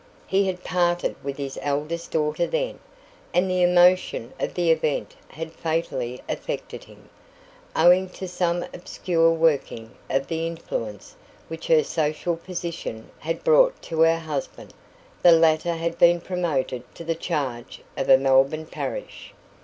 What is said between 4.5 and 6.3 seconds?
the event had fatally